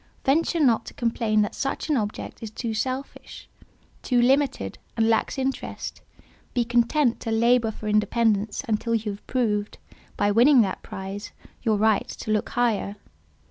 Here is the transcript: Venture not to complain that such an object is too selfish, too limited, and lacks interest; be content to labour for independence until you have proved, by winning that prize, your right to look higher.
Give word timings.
Venture 0.25 0.59
not 0.59 0.85
to 0.87 0.95
complain 0.95 1.43
that 1.43 1.53
such 1.53 1.87
an 1.87 1.95
object 1.95 2.41
is 2.41 2.49
too 2.49 2.73
selfish, 2.73 3.47
too 4.01 4.19
limited, 4.19 4.79
and 4.97 5.07
lacks 5.07 5.37
interest; 5.37 6.01
be 6.55 6.65
content 6.65 7.19
to 7.19 7.29
labour 7.29 7.69
for 7.69 7.87
independence 7.87 8.63
until 8.67 8.95
you 8.95 9.11
have 9.11 9.27
proved, 9.27 9.77
by 10.17 10.31
winning 10.31 10.61
that 10.61 10.81
prize, 10.81 11.33
your 11.61 11.77
right 11.77 12.07
to 12.07 12.31
look 12.31 12.49
higher. 12.49 12.95